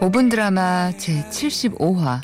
5분 0.00 0.30
드라마 0.30 0.90
제 0.96 1.22
75화 1.30 2.20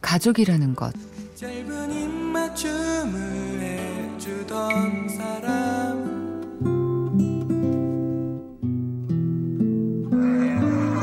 가족이라는 0.00 0.74
것. 0.74 0.92
짧은 1.36 1.92
입맞춤을 1.92 3.60
해주던 3.60 5.08
사람. 5.08 6.06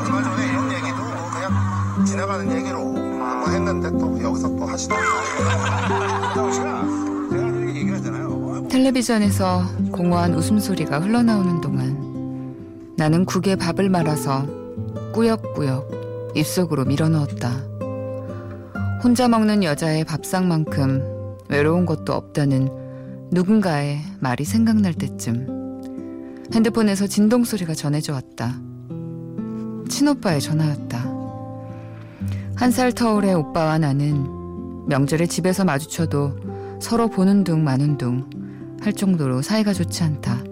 전에 0.05 0.47
이런 0.49 0.71
얘기도 0.71 0.97
그냥 1.31 2.05
지나가는 2.05 2.51
얘기로 2.57 2.79
한번 3.23 3.53
했는데 3.53 3.89
또 3.91 4.21
여기서 4.21 4.49
또 4.55 4.65
하시더라고요. 4.65 5.13
텔레비전에서 8.69 9.63
공허한 9.91 10.33
웃음소리가 10.33 10.99
흘러나오는 10.99 11.61
동안 11.61 12.93
나는 12.97 13.23
국에 13.23 13.55
밥을 13.55 13.87
말아서 13.89 14.62
꾸역꾸역 15.13 16.33
입속으로 16.35 16.85
밀어넣었다. 16.85 17.49
혼자 19.03 19.27
먹는 19.27 19.63
여자의 19.63 20.03
밥상만큼 20.05 21.37
외로운 21.49 21.85
것도 21.85 22.13
없다는 22.13 22.69
누군가의 23.31 23.99
말이 24.19 24.43
생각날 24.45 24.93
때쯤 24.93 26.43
핸드폰에서 26.53 27.07
진동 27.07 27.43
소리가 27.43 27.73
전해져 27.73 28.13
왔다. 28.13 28.59
친오빠의 29.89 30.41
전화였다. 30.41 31.13
한 32.55 32.71
살 32.71 32.91
터울의 32.93 33.33
오빠와 33.33 33.77
나는 33.79 34.25
명절에 34.87 35.25
집에서 35.27 35.65
마주쳐도 35.65 36.79
서로 36.79 37.09
보는 37.09 37.43
둥 37.43 37.63
마는 37.63 37.97
둥 37.97 38.29
할 38.81 38.93
정도로 38.93 39.41
사이가 39.41 39.73
좋지 39.73 40.03
않다. 40.03 40.43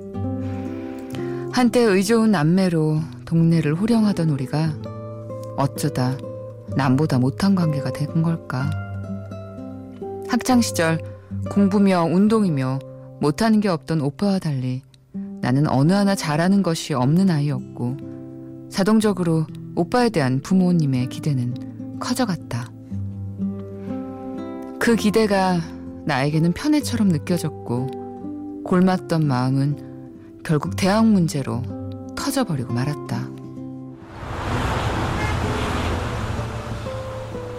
한때 1.51 1.81
의좋은 1.81 2.31
남매로 2.31 3.01
동네를 3.31 3.75
호령하던 3.75 4.29
우리가 4.29 4.73
어쩌다 5.55 6.17
남보다 6.75 7.17
못한 7.17 7.55
관계가 7.55 7.93
된 7.93 8.21
걸까? 8.21 8.69
학창 10.27 10.59
시절 10.59 10.99
공부며 11.49 12.03
운동이며 12.03 12.79
못하는 13.21 13.61
게 13.61 13.69
없던 13.69 14.01
오빠와 14.01 14.39
달리 14.39 14.81
나는 15.39 15.69
어느 15.69 15.93
하나 15.93 16.13
잘하는 16.13 16.61
것이 16.61 16.93
없는 16.93 17.29
아이였고 17.29 18.67
자동적으로 18.69 19.47
오빠에 19.77 20.09
대한 20.09 20.41
부모님의 20.41 21.07
기대는 21.07 21.99
커져갔다. 22.01 22.69
그 24.77 24.97
기대가 24.97 25.57
나에게는 26.05 26.51
편애처럼 26.51 27.07
느껴졌고 27.07 28.63
골맞던 28.65 29.25
마음은 29.25 30.41
결국 30.43 30.75
대학 30.75 31.07
문제로 31.07 31.63
터져버리고 32.25 32.71
말았다. 32.73 33.27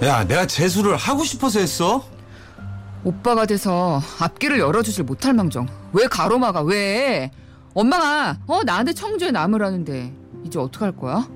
야, 0.05 0.25
내가 0.25 0.47
재수를 0.47 0.97
하고 0.97 1.25
싶어서 1.25 1.59
했어? 1.61 2.05
오빠가 3.05 3.47
돼서 3.47 4.01
앞길을 4.21 4.59
열어주질 4.61 5.05
못할 5.05 5.33
망정. 5.35 5.67
왜 5.93 6.07
가로막아? 6.07 6.63
왜? 6.63 7.31
엄마가 7.75 8.39
어 8.47 8.63
나한테 8.64 8.92
청주에 8.92 9.31
남으라는데 9.33 10.13
이제 10.45 10.59
어떡할 10.59 10.92
거야? 10.97 11.29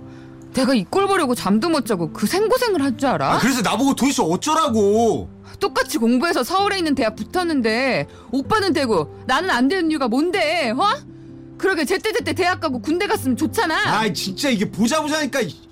내가 0.54 0.74
이 0.74 0.84
꼴 0.84 1.06
보려고 1.06 1.34
잠도 1.34 1.68
못 1.68 1.84
자고 1.86 2.12
그 2.12 2.26
생고생을 2.26 2.82
할 2.82 2.96
줄 2.96 3.08
알아? 3.08 3.34
아, 3.34 3.38
그래서 3.38 3.62
나보고 3.62 3.94
도대체 3.94 4.22
어쩌라고? 4.22 5.28
똑같이 5.60 5.98
공부해서 5.98 6.44
서울에 6.44 6.78
있는 6.78 6.94
대학 6.94 7.16
붙었는데 7.16 8.06
오빠는 8.30 8.72
되고 8.72 9.16
나는 9.26 9.50
안 9.50 9.68
되는 9.68 9.90
이유가 9.90 10.08
뭔데? 10.08 10.70
어? 10.70 10.84
그러게 11.58 11.84
제때제때 11.84 12.32
대학 12.34 12.60
가고 12.60 12.80
군대 12.80 13.06
갔으면 13.06 13.36
좋잖아. 13.36 13.98
아이, 13.98 14.12
진짜 14.12 14.48
이게 14.50 14.70
보자 14.70 15.00
보자니까. 15.00 15.40
이- 15.40 15.66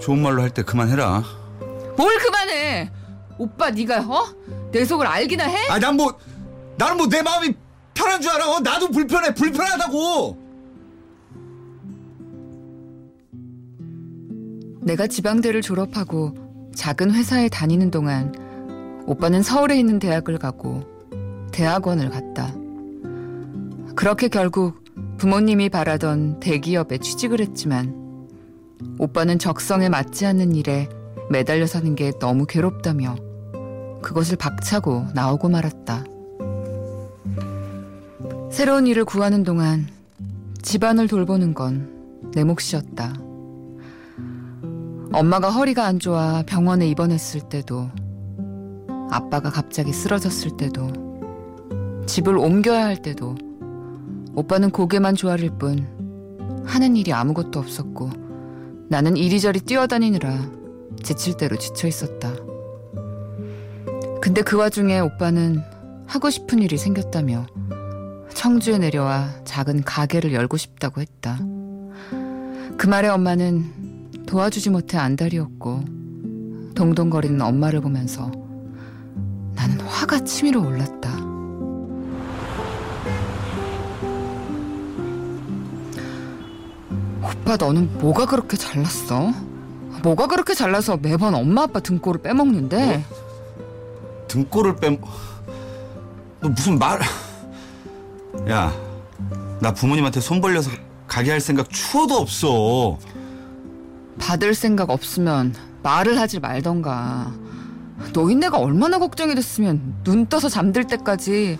좋은 0.00 0.20
말로 0.22 0.42
할 0.42 0.50
때 0.50 0.62
그만해라. 0.62 1.22
뭘 1.96 2.18
그만해? 2.18 2.90
오빠 3.38 3.70
네가 3.70 4.00
어? 4.06 4.26
내 4.70 4.84
속을 4.84 5.06
알기나 5.06 5.44
해? 5.44 5.68
아, 5.68 5.78
난 5.78 5.96
뭐, 5.96 6.16
나는 6.78 6.96
뭐 6.96 7.06
내 7.08 7.22
마음이 7.22 7.54
편한 7.94 8.20
줄 8.20 8.30
알아? 8.30 8.48
어, 8.50 8.60
나도 8.60 8.90
불편해, 8.90 9.34
불편하다고. 9.34 10.46
내가 14.82 15.06
지방대를 15.06 15.62
졸업하고 15.62 16.34
작은 16.74 17.10
회사에 17.12 17.48
다니는 17.48 17.90
동안 17.90 18.32
오빠는 19.06 19.42
서울에 19.42 19.78
있는 19.78 19.98
대학을 19.98 20.38
가고 20.38 20.84
대학원을 21.56 22.10
갔다. 22.10 22.52
그렇게 23.94 24.28
결국 24.28 24.84
부모님이 25.16 25.70
바라던 25.70 26.38
대기업에 26.38 26.98
취직을 26.98 27.40
했지만 27.40 28.28
오빠는 28.98 29.38
적성에 29.38 29.88
맞지 29.88 30.26
않는 30.26 30.54
일에 30.54 30.86
매달려 31.30 31.66
사는 31.66 31.94
게 31.94 32.12
너무 32.20 32.44
괴롭다며 32.44 33.16
그것을 34.02 34.36
박차고 34.36 35.06
나오고 35.14 35.48
말았다. 35.48 36.04
새로운 38.52 38.86
일을 38.86 39.06
구하는 39.06 39.42
동안 39.42 39.88
집안을 40.62 41.08
돌보는 41.08 41.54
건 41.54 41.96
내 42.34 42.44
몫이었다. 42.44 43.14
엄마가 45.12 45.48
허리가 45.50 45.86
안 45.86 45.98
좋아 45.98 46.42
병원에 46.46 46.86
입원했을 46.86 47.40
때도 47.48 47.88
아빠가 49.10 49.48
갑자기 49.48 49.94
쓰러졌을 49.94 50.58
때도 50.58 51.06
집을 52.06 52.38
옮겨야 52.38 52.84
할 52.84 53.02
때도 53.02 53.36
오빠는 54.34 54.70
고개만 54.70 55.16
조아릴 55.16 55.50
뿐 55.58 56.62
하는 56.64 56.96
일이 56.96 57.12
아무것도 57.12 57.58
없었고 57.58 58.10
나는 58.88 59.16
이리저리 59.16 59.60
뛰어다니느라 59.60 60.50
지칠 61.02 61.36
대로 61.36 61.56
지쳐 61.56 61.88
있었다. 61.88 62.32
근데 64.20 64.42
그 64.42 64.56
와중에 64.56 65.00
오빠는 65.00 65.62
하고 66.06 66.30
싶은 66.30 66.60
일이 66.60 66.78
생겼다며 66.78 67.46
청주에 68.34 68.78
내려와 68.78 69.28
작은 69.44 69.82
가게를 69.82 70.32
열고 70.32 70.56
싶다고 70.56 71.00
했다. 71.00 71.38
그 72.76 72.86
말에 72.86 73.08
엄마는 73.08 74.10
도와주지 74.26 74.70
못해 74.70 74.98
안달이었고 74.98 75.84
동동거리는 76.74 77.40
엄마를 77.40 77.80
보면서 77.80 78.30
나는 79.54 79.80
화가 79.80 80.20
치밀어 80.24 80.60
올랐다. 80.60 81.25
오빠 87.42 87.56
너는 87.56 87.98
뭐가 87.98 88.26
그렇게 88.26 88.56
잘났어? 88.56 89.32
뭐가 90.02 90.26
그렇게 90.26 90.54
잘나서 90.54 90.98
매번 90.98 91.34
엄마 91.34 91.62
아빠 91.62 91.80
등골을 91.80 92.22
빼먹는데? 92.22 93.04
등골을 94.28 94.76
뺨. 94.76 94.98
너 96.40 96.48
무슨 96.48 96.78
말? 96.78 97.00
야, 98.50 98.72
나 99.60 99.72
부모님한테 99.72 100.20
손 100.20 100.40
벌려서 100.40 100.70
가게 101.06 101.30
할 101.30 101.40
생각 101.40 101.70
추워도 101.70 102.14
없어. 102.16 102.98
받을 104.18 104.54
생각 104.54 104.90
없으면 104.90 105.54
말을 105.82 106.18
하지 106.18 106.40
말던가. 106.40 107.32
노인네가 108.12 108.58
얼마나 108.58 108.98
걱정이 108.98 109.34
됐으면 109.34 109.94
눈 110.04 110.26
떠서 110.26 110.48
잠들 110.48 110.86
때까지 110.86 111.58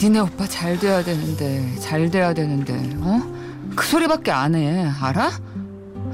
니네 0.00 0.20
오빠 0.20 0.46
잘 0.46 0.78
돼야 0.78 1.02
되는데 1.02 1.74
잘 1.80 2.10
돼야 2.10 2.32
되는데 2.32 2.74
어? 3.00 3.37
그 3.78 3.86
소리밖에 3.86 4.32
안 4.32 4.56
해. 4.56 4.90
알아? 5.00 5.30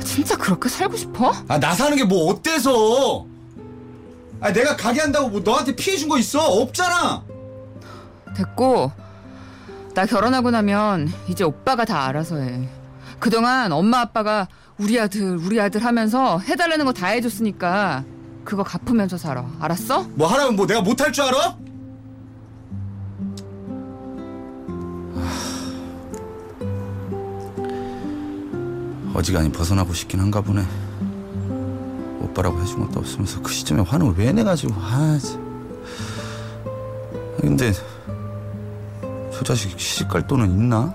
진짜 0.04 0.36
그렇게 0.36 0.68
살고 0.68 0.98
싶어? 0.98 1.32
아, 1.48 1.58
나 1.58 1.74
사는 1.74 1.96
게 1.96 2.04
뭐 2.04 2.30
어때서? 2.30 3.24
아, 4.38 4.52
내가 4.52 4.76
가게 4.76 5.00
한다고 5.00 5.28
뭐 5.30 5.40
너한테 5.40 5.74
피해 5.74 5.96
준 5.96 6.10
거 6.10 6.18
있어? 6.18 6.46
없잖아. 6.46 7.22
됐고 8.36 8.92
나 9.94 10.04
결혼하고 10.04 10.50
나면 10.50 11.10
이제 11.26 11.42
오빠가 11.42 11.86
다 11.86 12.04
알아서 12.04 12.36
해. 12.36 12.68
그동안 13.18 13.72
엄마 13.72 14.00
아빠가 14.00 14.46
우리 14.76 15.00
아들 15.00 15.38
우리 15.38 15.58
아들 15.58 15.82
하면서 15.86 16.38
해달라는 16.40 16.84
거 16.84 16.92
다 16.92 17.06
해줬으니까 17.06 18.04
그거 18.44 18.62
갚으면서 18.62 19.16
살아. 19.16 19.42
알았어? 19.58 20.02
뭐 20.16 20.26
하라면 20.28 20.56
뭐 20.56 20.66
내가 20.66 20.82
못할 20.82 21.12
줄 21.12 21.24
알아? 21.24 21.56
어지간히 29.14 29.50
벗어나고 29.50 29.94
싶긴 29.94 30.20
한가 30.20 30.40
보네. 30.40 30.62
오빠라고 32.20 32.60
해준 32.60 32.80
것도 32.80 33.00
없으면서 33.00 33.40
그 33.40 33.52
시점에 33.52 33.82
화는 33.82 34.14
왜 34.16 34.32
내가지고 34.32 34.74
아 34.76 35.18
참. 35.22 35.44
근데 37.40 37.72
저 39.32 39.44
자식 39.44 39.78
시집갈 39.78 40.26
돈은 40.26 40.50
있나? 40.50 40.94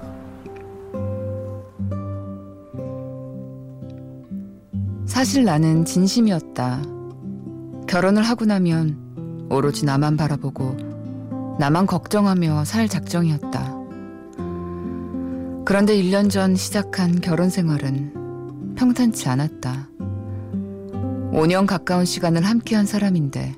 사실 5.05 5.45
나는 5.45 5.85
진심이었다. 5.85 6.81
결혼을 7.87 8.23
하고 8.23 8.45
나면 8.45 9.47
오로지 9.49 9.85
나만 9.85 10.17
바라보고 10.17 11.57
나만 11.59 11.85
걱정하며 11.87 12.65
살 12.65 12.87
작정이었다. 12.87 13.78
그런데 15.69 15.95
1년 15.95 16.31
전 16.31 16.55
시작한 16.55 17.21
결혼 17.21 17.51
생활은 17.51 18.73
평탄치 18.75 19.29
않았다. 19.29 19.87
5년 21.31 21.67
가까운 21.67 22.05
시간을 22.05 22.41
함께한 22.41 22.87
사람인데 22.87 23.53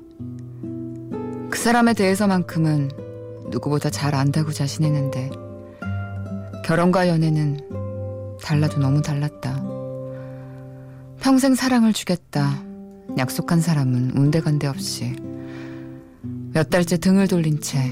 그 1.50 1.58
사람에 1.58 1.94
대해서만큼은 1.94 2.90
누구보다 3.48 3.88
잘 3.88 4.14
안다고 4.14 4.52
자신했는데 4.52 5.30
결혼과 6.66 7.08
연애는 7.08 7.60
달라도 8.42 8.78
너무 8.78 9.00
달랐다. 9.00 9.62
평생 11.18 11.54
사랑을 11.54 11.94
주겠다. 11.94 12.62
약속한 13.16 13.62
사람은 13.62 14.18
운데간데 14.18 14.66
없이 14.66 15.16
몇 16.52 16.68
달째 16.68 16.98
등을 16.98 17.26
돌린 17.26 17.62
채 17.62 17.90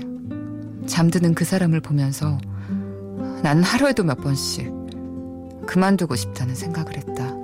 잠드는 0.84 1.34
그 1.34 1.46
사람을 1.46 1.80
보면서 1.80 2.38
나는 3.42 3.62
하루에도 3.62 4.04
몇 4.04 4.16
번씩 4.16 4.72
그만두고 5.66 6.16
싶다는 6.16 6.54
생각을 6.54 6.96
했다. 6.96 7.34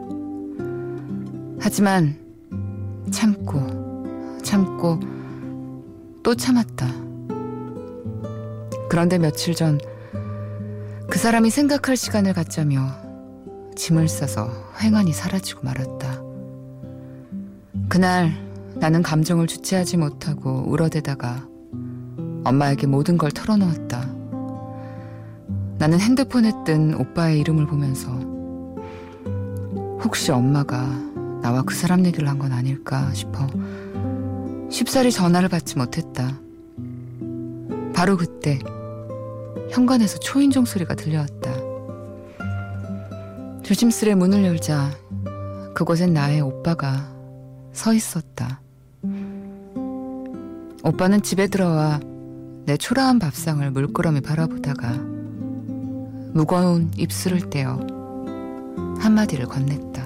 하지만 1.60 2.16
참고 3.10 3.60
참고 4.43 5.00
또 6.22 6.34
참았다. 6.34 6.87
그런데 8.88 9.19
며칠 9.19 9.54
전 9.54 9.78
그 11.08 11.19
사람이 11.20 11.50
생각할 11.50 11.96
시간을 11.96 12.32
갖자며 12.34 12.81
짐을 13.76 14.08
싸서 14.08 14.50
횡하니 14.82 15.12
사라지고 15.12 15.62
말았다. 15.62 16.20
그날 17.88 18.32
나는 18.75 19.02
감정을 19.02 19.46
주체하지 19.46 19.99
못하고 19.99 20.64
울어대다가 20.66 21.46
엄마에게 22.44 22.87
모든 22.87 23.16
걸 23.16 23.31
털어놓았다. 23.31 24.15
나는 25.78 26.00
핸드폰에 26.00 26.52
뜬 26.64 26.94
오빠의 26.94 27.40
이름을 27.40 27.67
보면서 27.67 28.08
혹시 30.02 30.31
엄마가 30.32 30.87
나와 31.43 31.62
그 31.62 31.75
사람 31.75 32.05
얘기를 32.06 32.28
한 32.28 32.38
건 32.38 32.52
아닐까 32.52 33.12
싶어 33.12 33.46
쉽사리 34.70 35.12
전화를 35.12 35.49
받지 35.49 35.76
못했다. 35.78 36.38
바로 37.94 38.17
그때 38.17 38.58
현관에서 39.70 40.19
초인종 40.19 40.64
소리가 40.64 40.94
들려왔다. 40.94 41.55
조심스레 43.62 44.14
문을 44.14 44.44
열자 44.44 44.90
그곳엔 45.75 46.12
나의 46.12 46.40
오빠가 46.40 47.08
서 47.73 47.93
있었다. 47.94 48.61
오빠는 50.82 51.23
집에 51.23 51.46
들어와 51.49 52.00
내 52.64 52.76
초라한 52.76 53.19
밥상을 53.19 53.69
물끄러미 53.70 54.20
바라보다가 54.20 55.15
무거운 56.36 56.90
입술을 56.98 57.48
떼어 57.48 57.80
한마디를 58.98 59.46
건넸다. 59.46 60.04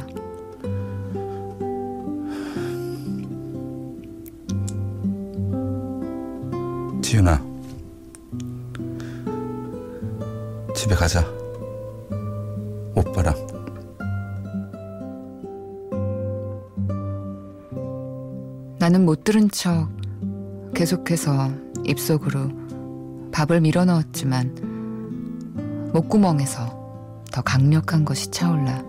지윤아 7.02 7.44
집에 10.72 10.94
가자 10.94 11.26
오빠랑 12.94 13.34
나는 18.78 19.04
못 19.04 19.24
들은 19.24 19.50
척 19.50 19.88
계속해서 20.76 21.50
입속으로 21.84 22.52
밥을 23.32 23.62
밀어 23.62 23.84
넣었지만 23.84 24.69
목구멍에서 25.92 27.24
더 27.32 27.42
강력한 27.42 28.04
것이 28.04 28.30
차올라 28.30 28.84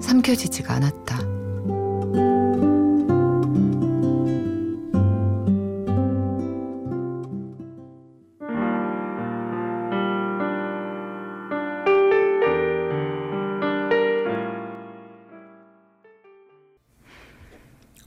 삼켜지지가 0.00 0.74
않았다. 0.74 1.36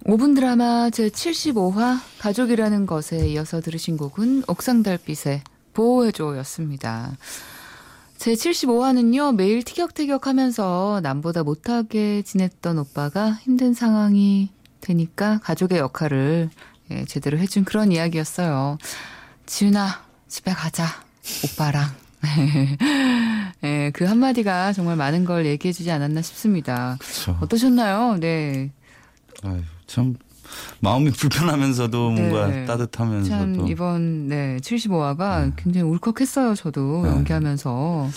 오분 0.05 0.33
드라마 0.33 0.89
제75화 0.89 1.99
가족이라는 2.19 2.87
것에 2.87 3.27
이어서 3.27 3.61
들으신 3.61 3.95
곡은 3.95 4.43
옥상달빛의 4.47 5.43
보호해줘였습니다. 5.73 7.15
제75화는요, 8.19 9.35
매일 9.35 9.63
티격태격 9.63 10.27
하면서 10.27 10.99
남보다 11.01 11.43
못하게 11.43 12.21
지냈던 12.21 12.77
오빠가 12.77 13.31
힘든 13.31 13.73
상황이 13.73 14.49
되니까 14.81 15.39
가족의 15.39 15.79
역할을 15.79 16.49
예, 16.91 17.05
제대로 17.05 17.37
해준 17.37 17.63
그런 17.63 17.91
이야기였어요. 17.91 18.77
지윤아, 19.45 20.03
집에 20.27 20.51
가자. 20.51 20.85
오빠랑. 21.45 21.87
예, 23.63 23.91
그 23.93 24.03
한마디가 24.03 24.73
정말 24.73 24.97
많은 24.97 25.23
걸 25.23 25.45
얘기해주지 25.45 25.89
않았나 25.89 26.21
싶습니다. 26.21 26.97
그쵸. 26.99 27.37
어떠셨나요? 27.41 28.17
네. 28.19 28.71
아유, 29.43 29.61
참 29.87 30.15
마음이 30.81 31.11
불편하면서도 31.17 32.11
뭔가 32.11 32.47
네. 32.47 32.65
따뜻하면서도 32.65 33.37
참 33.37 33.67
이번 33.67 34.27
네 34.27 34.57
75화가 34.61 35.45
네. 35.47 35.51
굉장히 35.57 35.87
울컥했어요. 35.89 36.55
저도 36.55 37.01
네. 37.03 37.09
연기하면서 37.09 38.09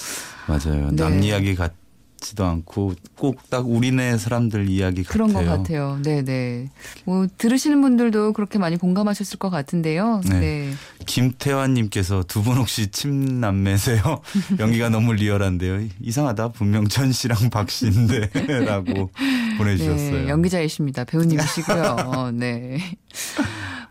맞아요. 0.49 0.91
네. 0.91 0.97
남 0.97 1.23
이야기 1.23 1.55
같지도 1.55 2.45
않고 2.45 2.95
꼭 3.17 3.37
딱 3.51 3.69
우리네 3.69 4.17
사람들 4.17 4.69
이야기 4.71 5.03
그런 5.03 5.31
같아요. 5.33 5.47
것 5.51 5.57
같아요. 5.59 5.99
네, 6.03 6.23
네. 6.25 6.71
뭐 7.05 7.27
들으시는 7.37 7.83
분들도 7.83 8.33
그렇게 8.33 8.59
많이 8.59 8.79
공감하셨을 8.79 9.39
것 9.39 9.51
같은데요. 9.51 10.23
네. 10.31 10.41
네. 10.41 10.73
김태환님께서 11.05 12.23
두 12.25 12.43
분 12.43 12.57
혹시 12.57 12.91
침남매세요? 12.91 14.01
연기가 14.59 14.89
너무 14.89 15.13
리얼한데요. 15.13 15.87
이상하다. 16.01 16.49
분명 16.53 16.89
전 16.89 17.13
씨랑 17.13 17.51
박 17.51 17.71
씨인데라고 17.71 19.11
보내주셨어요. 19.59 20.23
네, 20.23 20.29
연기자이십니다. 20.29 21.05
배우님이시고요. 21.05 21.83
어, 22.07 22.31
네. 22.31 22.79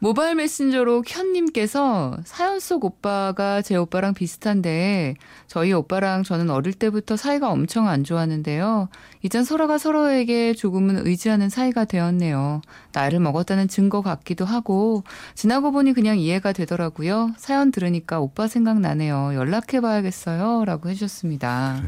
모바일 0.04 0.34
메신저로 0.34 1.04
현님께서 1.06 2.18
사연 2.26 2.60
속 2.60 2.86
오빠가 2.86 3.62
제 3.62 3.76
오빠랑 3.76 4.16
비슷한데 4.16 5.14
저희 5.46 5.74
오빠랑 5.74 6.24
저는 6.24 6.50
어릴 6.50 6.74
때부터 6.74 7.16
사이가 7.16 7.52
엄청 7.52 7.88
안 7.88 8.04
좋았는데요. 8.04 8.90
이젠 9.22 9.44
서로가 9.44 9.78
서로에게 9.78 10.56
조금은 10.56 11.06
의지하는 11.06 11.50
사이가 11.50 11.86
되었네요. 11.86 12.64
나이를 12.94 13.20
먹었다는 13.20 13.68
증거 13.68 14.02
같기도 14.02 14.44
하고 14.44 15.04
지나고 15.36 15.72
보니 15.72 15.94
그냥 15.94 16.18
이해가 16.18 16.52
되더라고요. 16.52 17.34
사연 17.38 17.72
들으니까 17.72 18.20
오빠 18.20 18.48
생각나네요. 18.48 19.36
연락해봐야겠어요. 19.36 20.66
라고 20.66 20.90
해주셨습니다. 20.90 21.80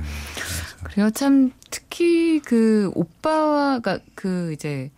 그래요. 0.84 1.10
참 1.10 1.52
특히 1.94 2.40
그 2.44 2.92
오빠가 2.96 4.00
그 4.16 4.52
이제 4.52 4.90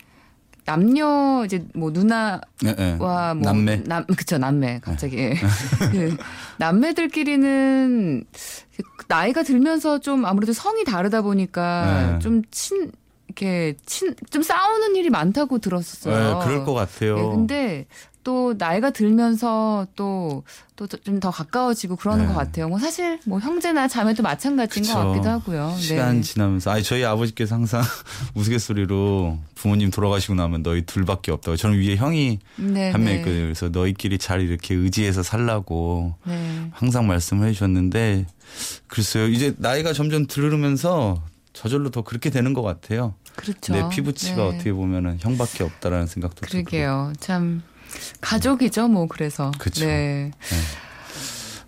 남녀 0.64 1.44
이제 1.46 1.66
뭐 1.76 1.92
누나와 1.92 2.40
네, 2.64 2.74
네. 2.74 2.96
뭐 2.96 3.34
남매. 3.34 3.84
남 3.86 4.06
그쵸 4.06 4.38
남매 4.38 4.80
갑자기 4.82 5.18
예. 5.18 5.34
그 5.92 6.16
남매들끼리는 6.58 8.24
나이가 9.10 9.44
들면서 9.44 10.00
좀 10.00 10.26
아무래도 10.26 10.54
성이 10.54 10.86
다르다 10.86 11.22
보니까 11.22 12.14
네. 12.14 12.20
좀친 12.20 12.92
이렇게 13.28 13.76
친 13.86 14.16
좀 14.30 14.42
싸우는 14.42 14.96
일이 14.96 15.10
많다고 15.10 15.58
들었었어요. 15.60 16.40
네, 16.40 16.46
그럴 16.46 16.64
것 16.64 16.74
같아요. 16.74 17.18
예, 17.18 17.22
근데 17.36 17.86
또 18.26 18.56
나이가 18.58 18.90
들면서 18.90 19.88
또 19.96 20.44
또 20.76 20.88
좀 20.88 21.20
더 21.22 21.32
가까워지고 21.32 21.96
그러는 21.96 22.26
네. 22.26 22.34
것 22.34 22.38
같아요. 22.38 22.68
뭐 22.68 22.78
사실 22.80 23.20
뭐 23.26 23.40
형제나 23.40 23.88
자매도 23.88 24.22
마찬가지인 24.24 24.86
것 24.86 24.94
그쵸. 24.94 25.08
같기도 25.08 25.30
하고요. 25.30 25.74
시간 25.80 26.18
네. 26.18 26.22
지나면서 26.22 26.72
아니 26.72 26.84
저희 26.84 27.06
아버지께서 27.06 27.56
항상 27.56 27.82
우스갯소리로 28.36 29.40
부모님 29.56 29.90
돌아가시고 29.90 30.36
나면 30.36 30.64
너희 30.64 30.82
둘밖에 30.82 31.32
없다고 31.32 31.56
저는 31.56 31.80
위에 31.80 31.96
형이 31.96 32.40
네, 32.58 32.92
한명 32.92 33.14
네. 33.14 33.16
있거든요. 33.20 33.44
그래서 33.44 33.70
너희끼리 33.70 34.18
잘 34.18 34.42
이렇게 34.42 34.76
의지해서 34.76 35.24
살라고 35.24 36.16
네. 36.26 36.70
항상 36.74 37.08
말씀을 37.08 37.48
해주셨는데 37.48 38.26
글쎄요 38.88 39.28
이제 39.28 39.54
나이가 39.58 39.94
점점 39.94 40.28
들으면서 40.28 41.24
저절로 41.54 41.90
더 41.90 42.02
그렇게 42.02 42.30
되는 42.30 42.54
것 42.54 42.64
같아요. 42.64 43.14
그렇죠. 43.38 43.74
내 43.74 43.88
피부치가 43.90 44.36
네. 44.36 44.42
어떻게 44.42 44.74
보면은 44.74 45.18
형밖에 45.22 45.64
없다라는 45.64 46.08
생각도. 46.08 46.42
그러게요. 46.48 47.14
참 47.22 47.64
가족이죠, 48.22 48.88
뭐 48.88 49.08
그래서. 49.08 49.52
그쵸. 49.58 49.86
네. 49.86 50.32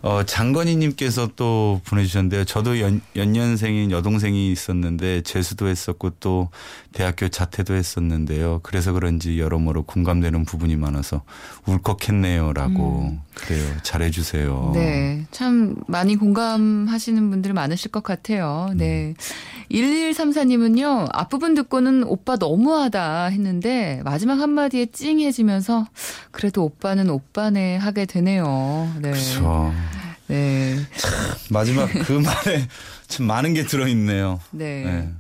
어, 0.02 0.24
장건희님께서 0.24 1.32
또 1.36 1.82
보내주셨는데요. 1.86 2.46
저도 2.46 2.80
연, 2.80 3.02
연년생인 3.16 3.92
여동생이 3.92 4.52
있었는데 4.52 5.22
재수도 5.22 5.68
했었고 5.68 6.12
또 6.20 6.50
대학교 6.98 7.28
자퇴도 7.28 7.76
했었는데요. 7.76 8.62
그래서 8.64 8.92
그런지 8.92 9.40
여러모로 9.40 9.84
공감되는 9.84 10.46
부분이 10.46 10.78
많아서 10.78 11.22
울컥했네요라고 11.68 13.10
음. 13.12 13.22
그래요. 13.36 13.64
잘해주세요. 13.84 14.72
네. 14.74 15.28
참 15.30 15.76
많이 15.86 16.16
공감하시는 16.16 17.30
분들 17.30 17.54
많으실 17.54 17.92
것 17.92 18.02
같아요. 18.02 18.72
네. 18.74 19.14
1134님은요, 19.70 21.10
앞부분 21.14 21.54
듣고는 21.54 22.04
오빠 22.04 22.36
너무하다 22.36 23.26
했는데, 23.26 24.02
마지막 24.04 24.40
한마디에 24.40 24.88
찡해지면서, 24.88 25.86
그래도 26.32 26.64
오빠는 26.64 27.12
오빠네 27.12 27.78
하게 27.78 28.08
되네요. 28.08 28.92
네. 29.04 29.12
그렇죠. 29.12 29.72
네. 30.26 30.78
마지막 31.52 31.92
그 31.92 32.14
말에 32.14 32.68
참 33.08 33.28
많은 33.28 33.54
게 33.54 33.66
들어있네요. 33.66 34.40
네. 34.50 34.84
네. 34.84 35.14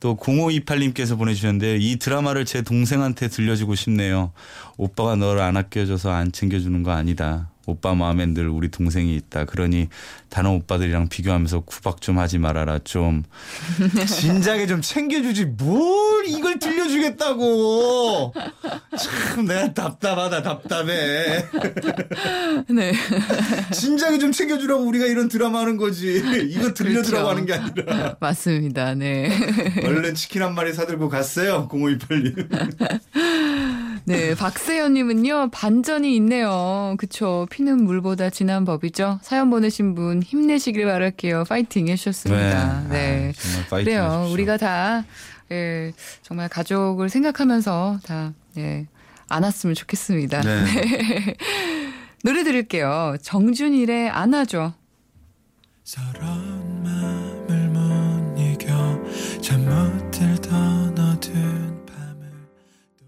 또 0.00 0.16
0528님께서 0.16 1.18
보내주셨는데 1.18 1.78
이 1.80 1.96
드라마를 1.96 2.44
제 2.44 2.62
동생한테 2.62 3.28
들려주고 3.28 3.74
싶네요. 3.74 4.32
오빠가 4.76 5.16
너를 5.16 5.42
안 5.42 5.56
아껴줘서 5.56 6.10
안 6.10 6.32
챙겨주는 6.32 6.82
거 6.82 6.92
아니다. 6.92 7.50
오빠 7.68 7.94
마음엔 7.94 8.32
늘 8.32 8.48
우리 8.48 8.70
동생이 8.70 9.14
있다. 9.14 9.44
그러니 9.44 9.88
다른 10.30 10.50
오빠들이랑 10.52 11.08
비교하면서 11.08 11.60
구박 11.60 12.00
좀 12.00 12.18
하지 12.18 12.38
말아라. 12.38 12.78
좀 12.78 13.24
진작에 14.06 14.66
좀 14.66 14.80
챙겨주지. 14.80 15.44
뭘 15.44 16.24
이걸 16.26 16.58
들려주겠다고. 16.58 18.32
참 18.98 19.44
내가 19.44 19.74
답답하다 19.74 20.42
답답해. 20.42 21.44
네. 22.70 22.92
진작에 23.72 24.18
좀 24.18 24.32
챙겨주라고 24.32 24.82
우리가 24.84 25.04
이런 25.04 25.28
드라마 25.28 25.60
하는 25.60 25.76
거지. 25.76 26.22
이거 26.48 26.72
들려주라고 26.72 27.26
그렇죠. 27.26 27.28
하는 27.28 27.44
게 27.44 27.52
아니라. 27.52 28.16
맞습니다. 28.18 28.94
네. 28.94 29.30
얼른 29.84 30.14
치킨 30.14 30.42
한 30.42 30.54
마리 30.54 30.72
사들고 30.72 31.10
갔어요. 31.10 31.68
0528님. 31.70 32.48
네, 34.08 34.34
박세현님은요 34.36 35.50
반전이 35.52 36.14
있네요. 36.16 36.94
그쵸? 36.98 37.46
피는 37.50 37.84
물보다 37.84 38.30
진한 38.30 38.64
법이죠. 38.64 39.20
사연 39.22 39.50
보내신 39.50 39.94
분 39.94 40.22
힘내시길 40.22 40.84
바랄게요. 40.86 41.44
파이팅 41.44 41.88
해주셨습니다. 41.88 42.84
네, 42.88 42.88
네. 42.88 43.28
아, 43.28 43.32
정말 43.40 43.68
파이팅 43.68 43.84
그래요. 43.84 44.02
하십시오. 44.04 44.32
우리가 44.32 44.56
다 44.56 45.04
예, 45.52 45.92
정말 46.22 46.48
가족을 46.48 47.08
생각하면서 47.08 48.00
다 48.04 48.32
예, 48.56 48.86
안았으면 49.28 49.74
좋겠습니다. 49.74 50.40
네. 50.42 50.64
네. 50.64 51.34
노래 52.24 52.42
들을게요. 52.44 53.16
정준일의 53.22 54.10
안아줘. 54.10 54.72
서러운 55.84 56.82
마음을 56.82 57.68
못 57.70 58.38
이겨 58.38 59.00
잠못 59.40 60.10